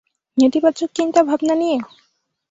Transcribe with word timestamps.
নেতিবাচক 0.37 0.89
চিন্তাভাবনা 0.97 1.53
নিয়ে। 1.55 1.77